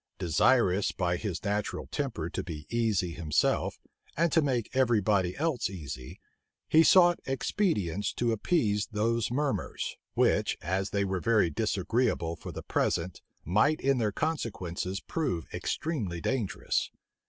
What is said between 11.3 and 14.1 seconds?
disagreeable for the present, might in